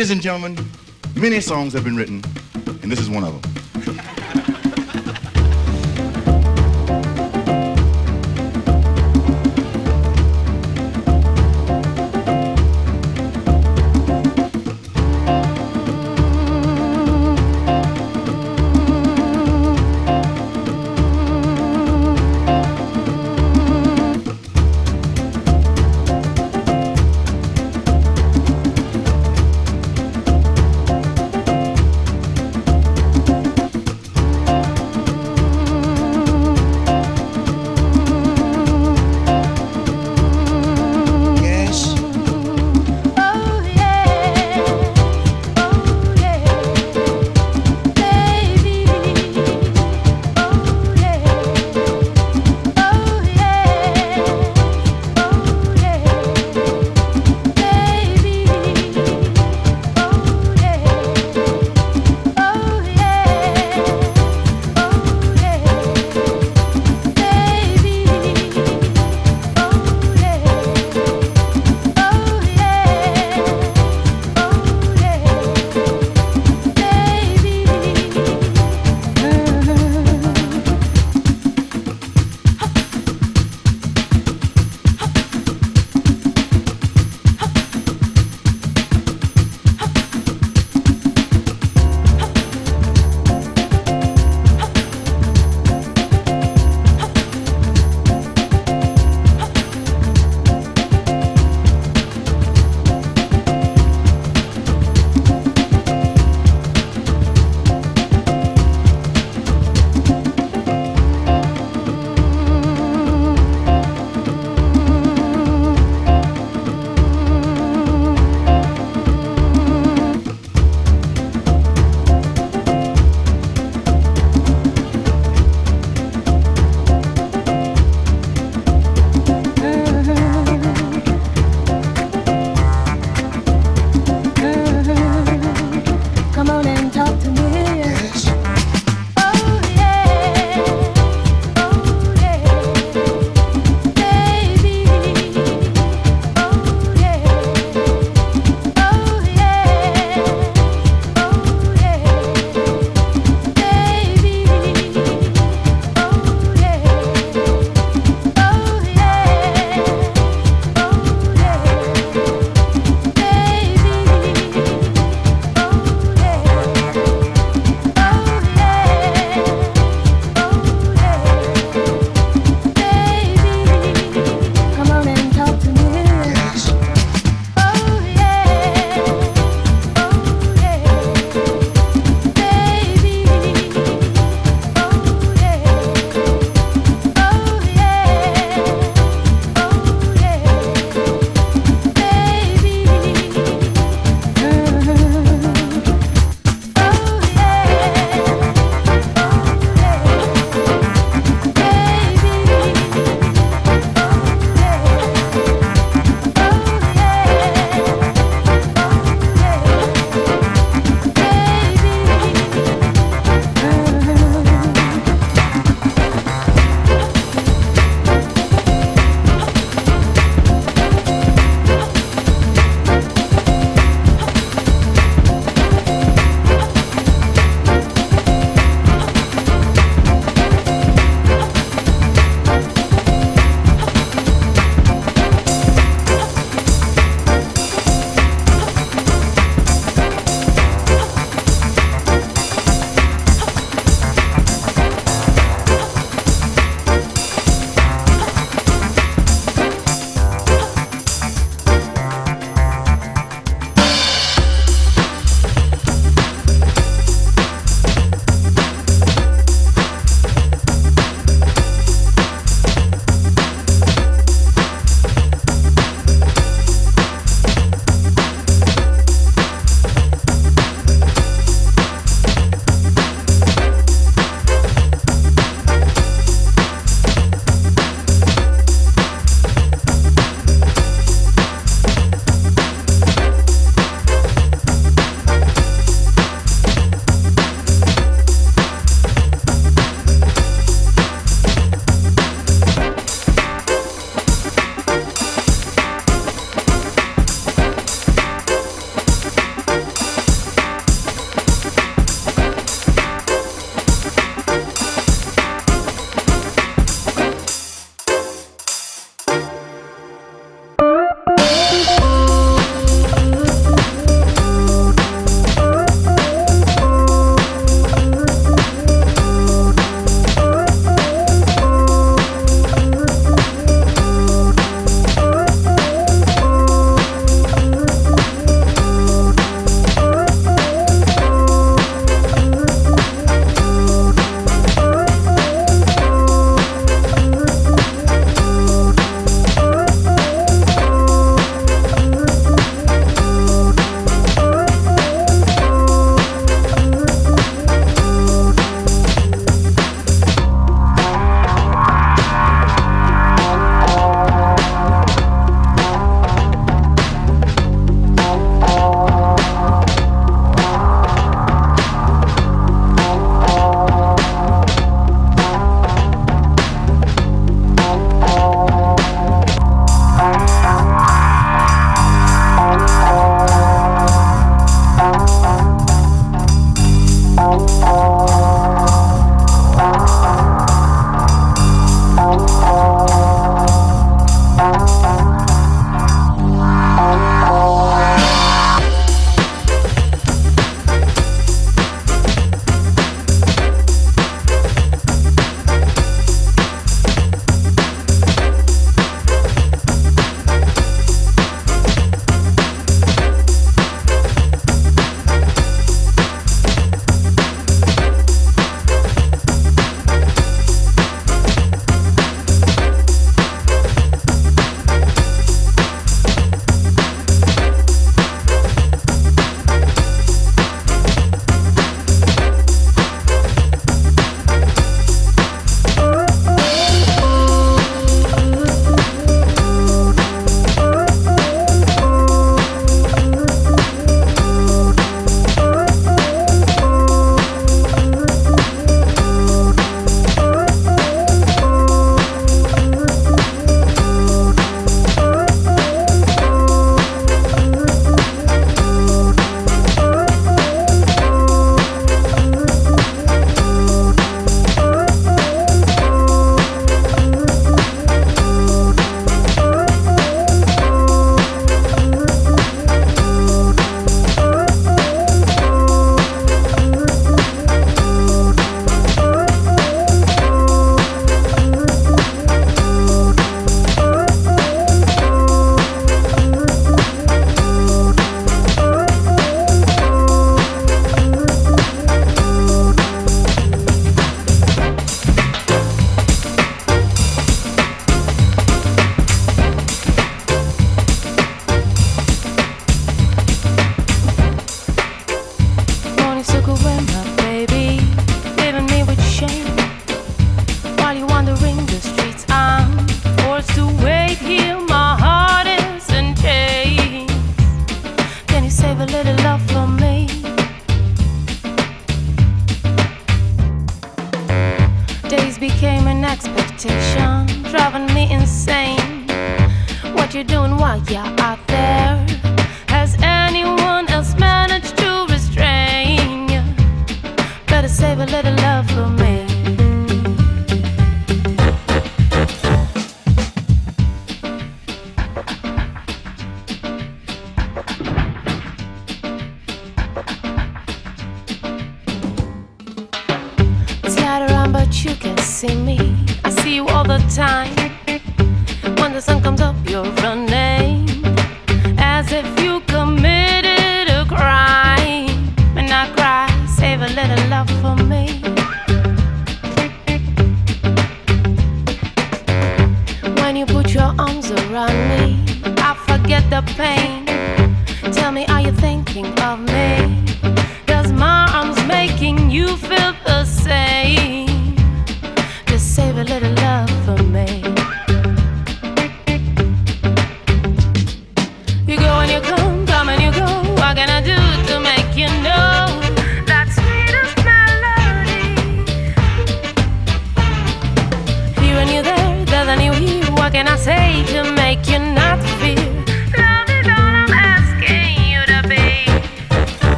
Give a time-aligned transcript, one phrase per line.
[0.00, 0.56] Ladies and gentlemen,
[1.14, 2.22] many songs have been written,
[2.82, 3.49] and this is one of them.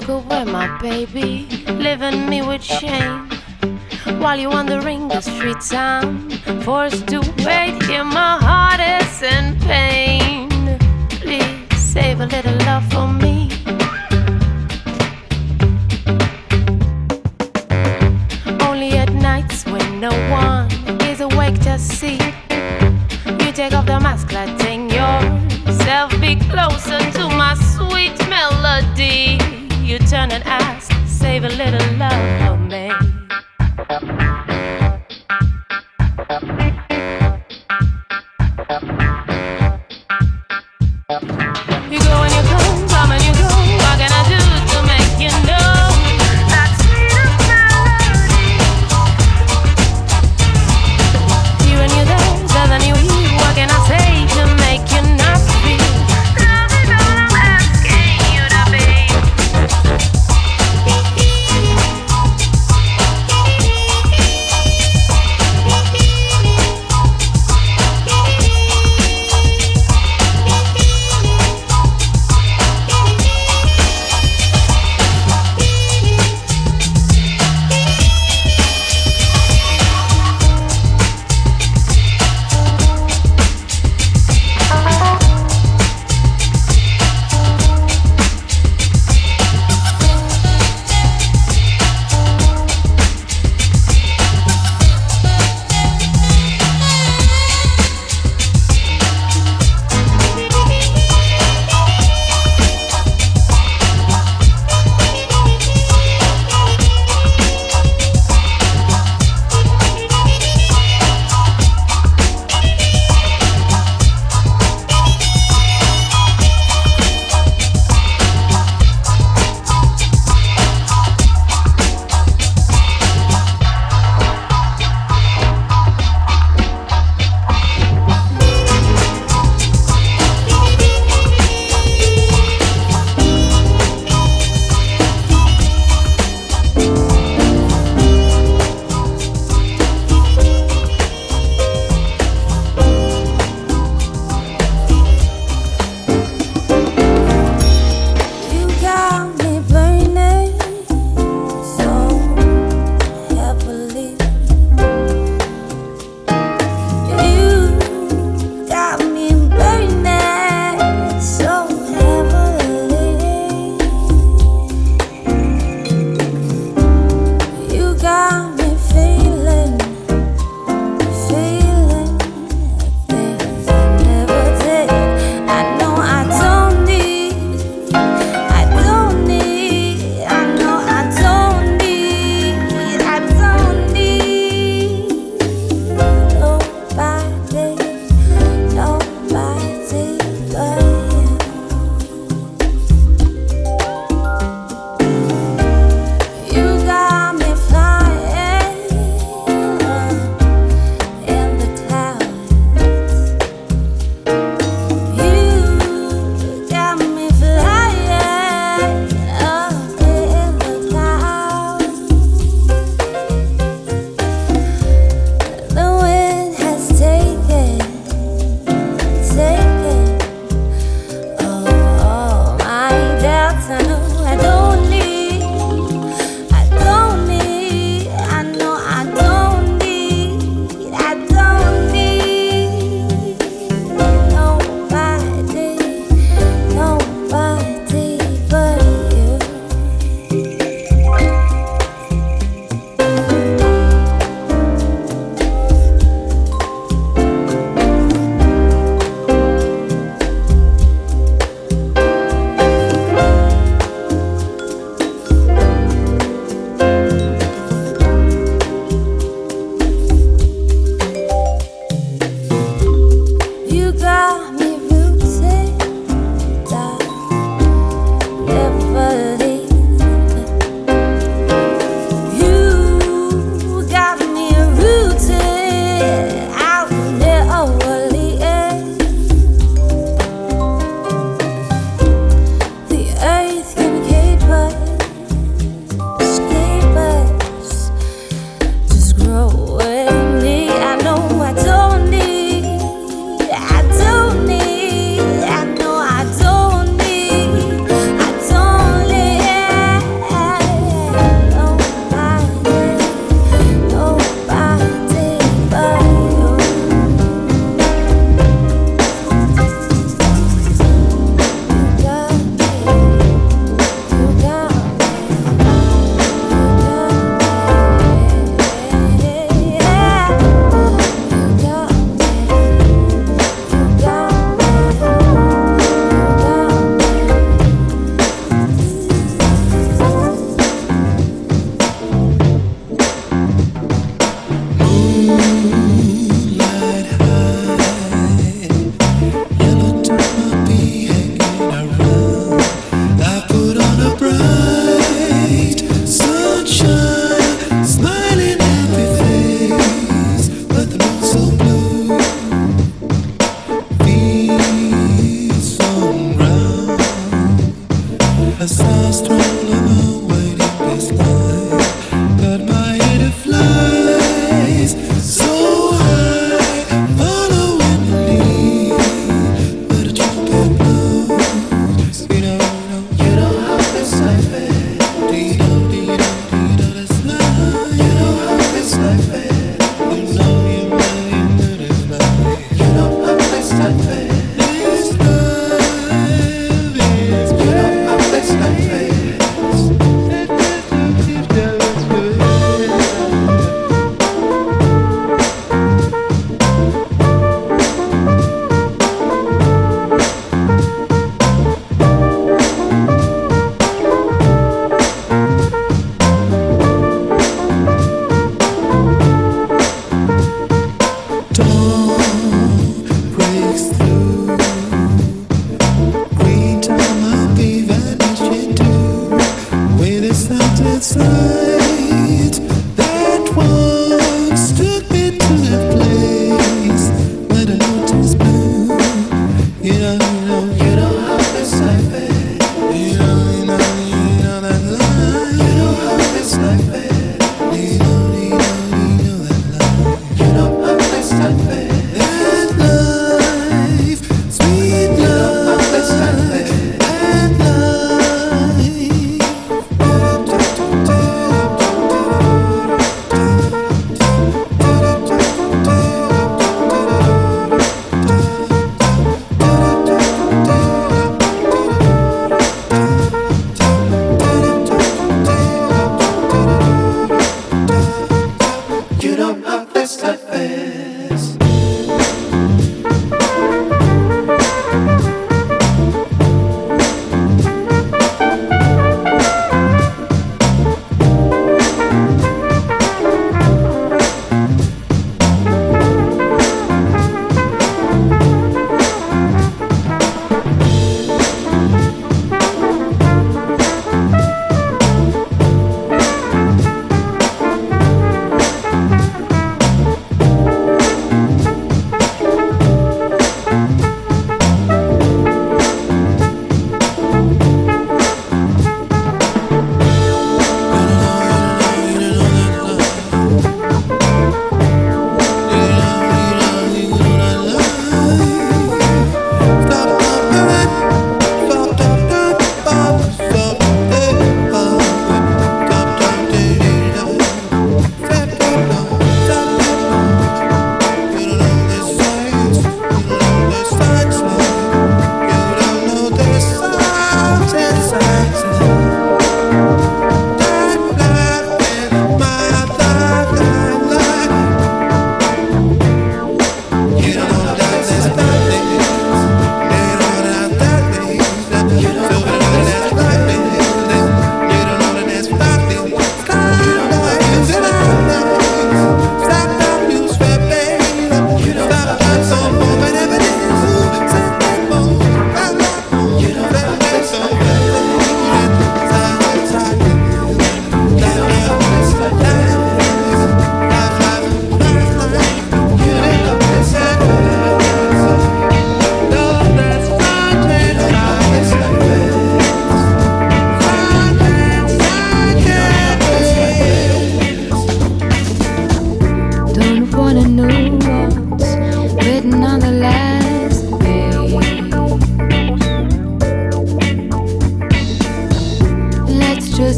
[0.00, 3.30] took away my baby, leaving me with shame.
[4.18, 6.28] While you're wandering the streets, I'm
[6.62, 8.02] forced to wait here.
[8.02, 10.50] My heart is in pain.
[11.10, 13.52] Please save a little love for me.
[18.66, 20.66] Only at nights when no one
[21.02, 22.18] is awake to see.
[23.40, 29.53] You take off the mask, letting yourself be closer to my sweet melody
[30.06, 32.63] turn and ask, save a little love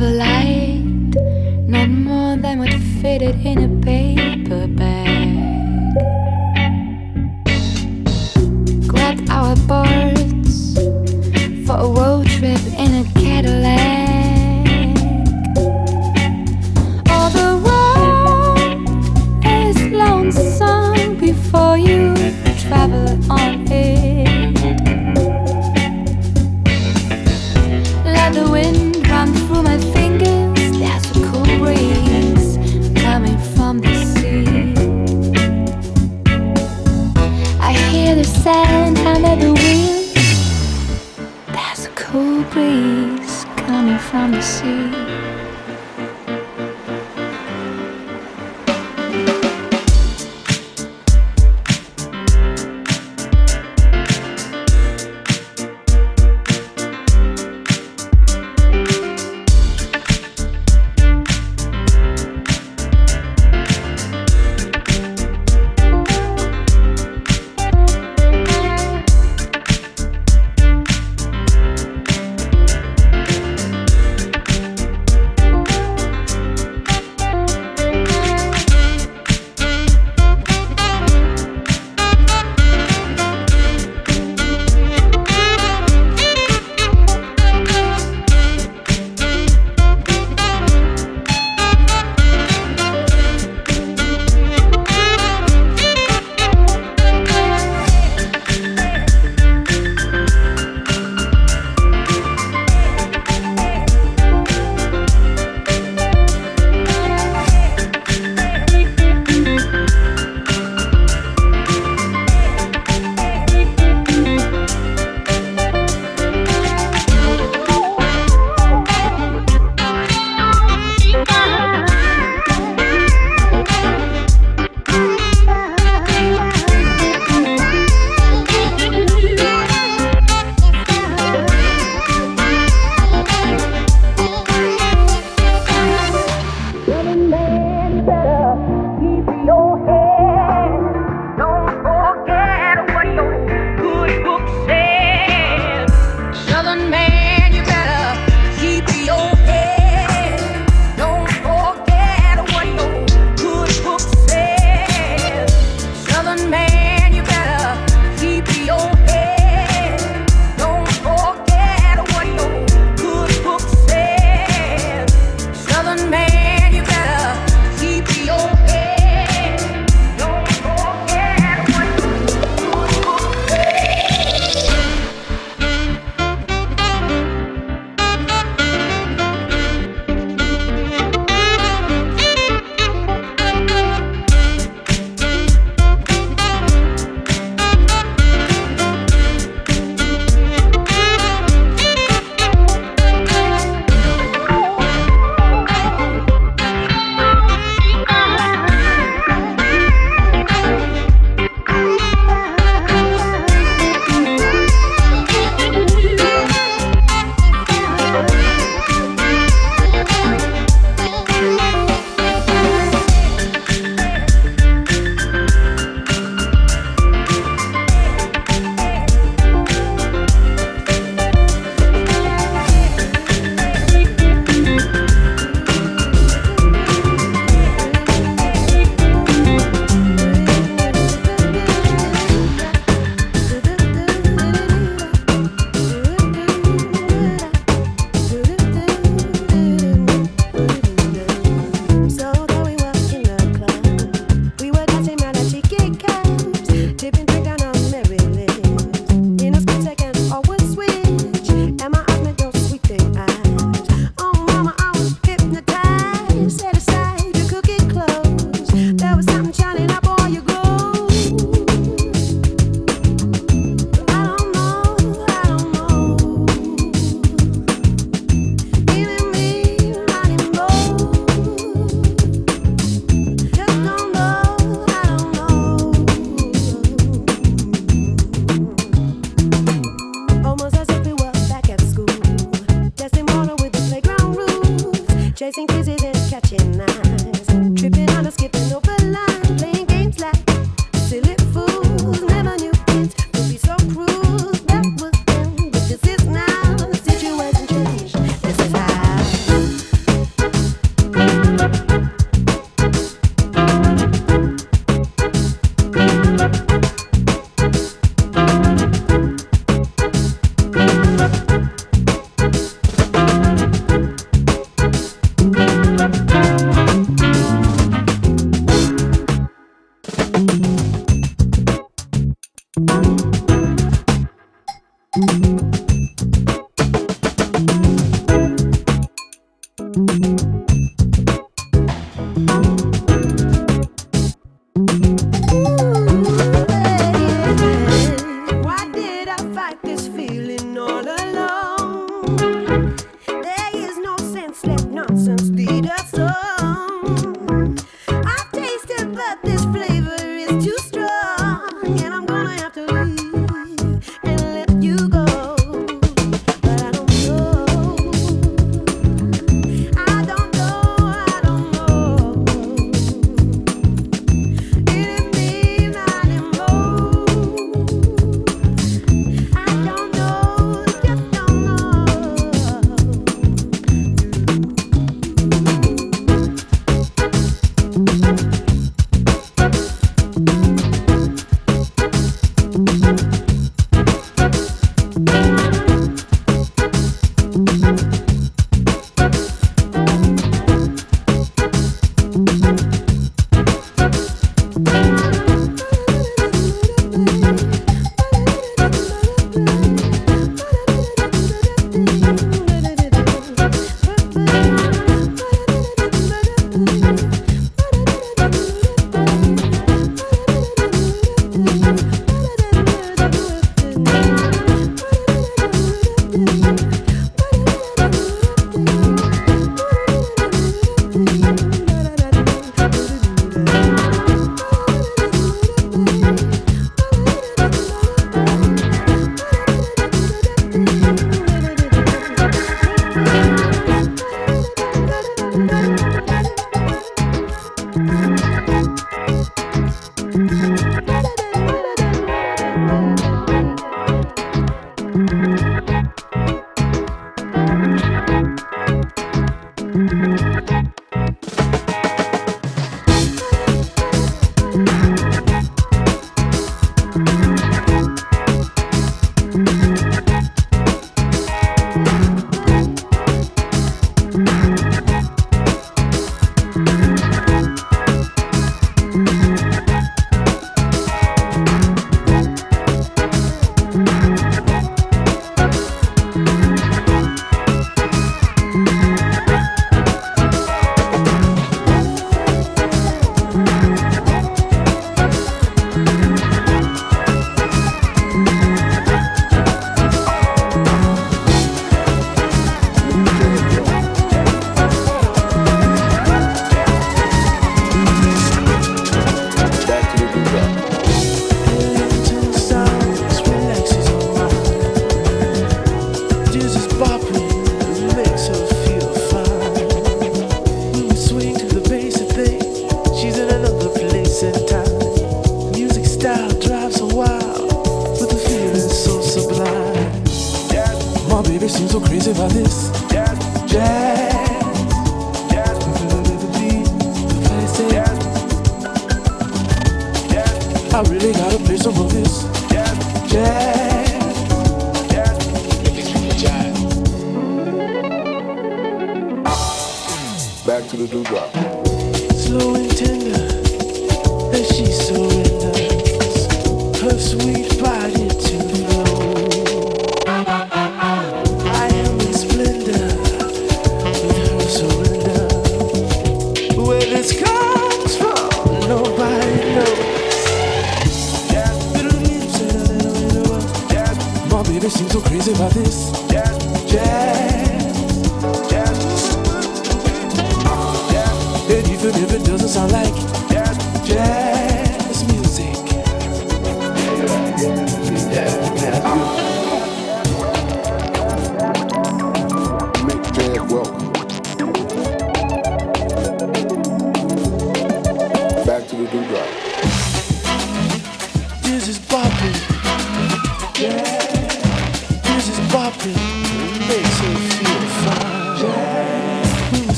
[0.00, 1.16] A light,
[1.66, 4.27] not more than what fitted in a page.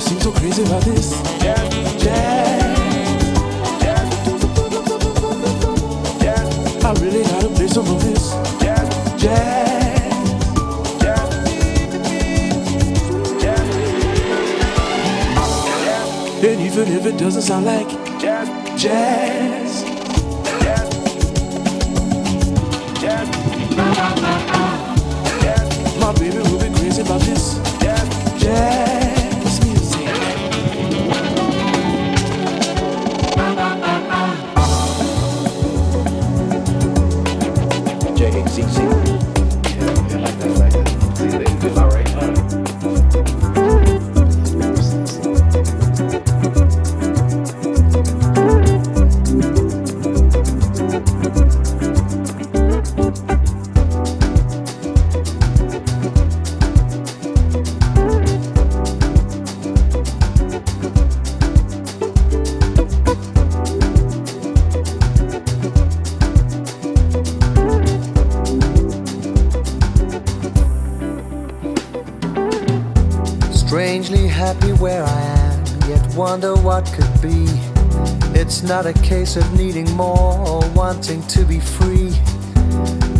[0.00, 1.10] Baby seems so crazy about this.
[2.02, 2.64] Jazz.
[6.82, 8.30] I really gotta play some of this.
[9.20, 9.74] Jazz.
[16.42, 17.88] And even if it doesn't sound like
[18.78, 19.84] jazz.
[26.00, 27.58] My baby will be crazy about this.
[28.40, 28.89] Jazz
[79.10, 82.12] case of needing more or wanting to be free.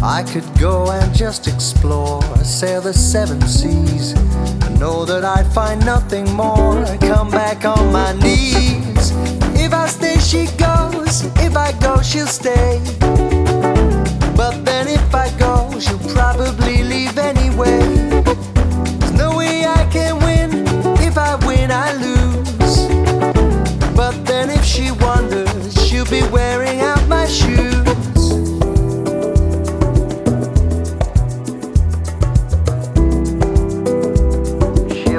[0.01, 4.15] I could go and just explore, sail the seven seas.
[4.63, 6.85] I know that I'd find nothing more.
[7.01, 9.11] Come back on my knees.
[9.59, 11.25] If I stay, she goes.
[11.47, 12.70] If I go, she'll stay.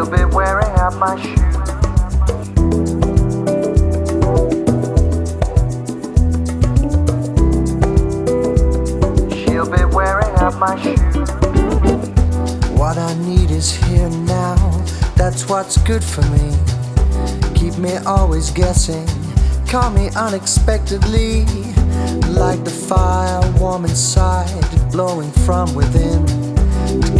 [0.01, 1.37] She'll be wearing out my shoes.
[9.31, 11.29] She'll be wearing out my shoes.
[12.71, 14.55] What I need is here now.
[15.15, 16.51] That's what's good for me.
[17.53, 19.07] Keep me always guessing.
[19.67, 21.45] Call me unexpectedly.
[22.27, 24.49] Like the fire warm inside,
[24.91, 26.40] blowing from within.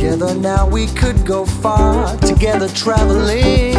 [0.01, 2.17] Together now we could go far.
[2.17, 3.75] Together traveling.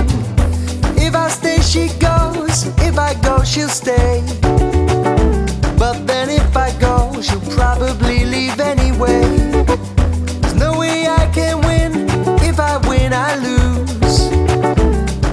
[0.96, 2.68] If I stay, she goes.
[2.78, 4.22] If I go, she'll stay.
[5.76, 9.20] But then if I go, she'll probably leave anyway.
[10.42, 12.06] There's no way I can win.
[12.40, 14.28] If I win, I lose.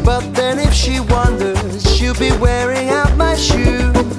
[0.04, 4.19] But then if she wanders, she'll be wearing out my shoes.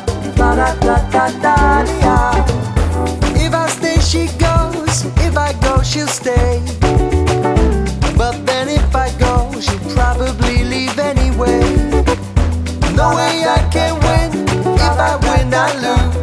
[0.41, 1.55] ba da da da da
[2.01, 2.15] da.
[3.45, 5.05] If I stay, she goes.
[5.27, 6.53] If I go, she'll stay.
[8.17, 11.61] But then if I go, she'll probably leave anyway.
[12.99, 14.29] No way I can win.
[14.87, 16.15] If I win, I lose.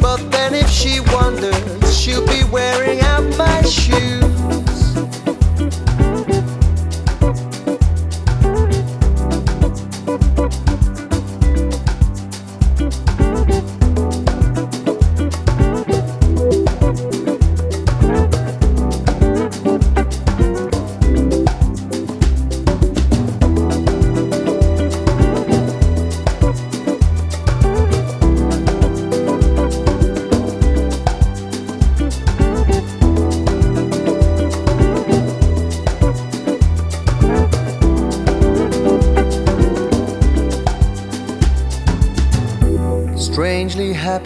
[0.00, 4.55] But then if she wonders, she'll be wearing out my shoes.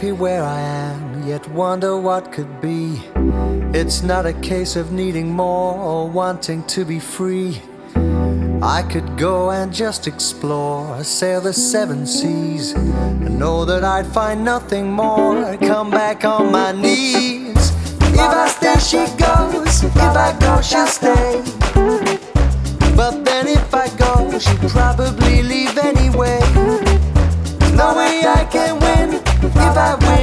[0.00, 3.02] Happy where I am, yet wonder what could be.
[3.74, 7.60] It's not a case of needing more or wanting to be free.
[8.62, 14.42] I could go and just explore, sail the seven seas, and know that I'd find
[14.42, 15.58] nothing more.
[15.58, 17.70] Come back on my knees.
[18.00, 19.84] If I stay, she goes.
[19.84, 21.42] If I go, she'll stay.
[22.96, 26.40] But then if I go, she'll probably leave anyway.
[27.76, 28.79] No way I can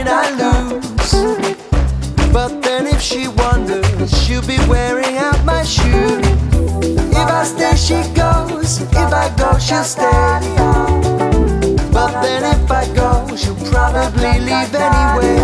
[0.10, 1.12] I I lose.
[2.32, 3.86] But then if she wonders,
[4.24, 6.20] she'll be wearing out my shoe.
[7.12, 8.82] If I stay, she goes.
[8.82, 10.40] If I go, she'll stay.
[11.92, 15.38] But then if I go, she'll probably leave anyway.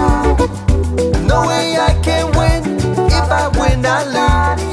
[1.27, 2.77] No way I can win.
[3.07, 4.63] If I win, I lose.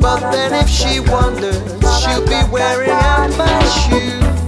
[0.00, 1.60] But then if she wonders,
[2.00, 4.45] she'll be wearing out my shoes.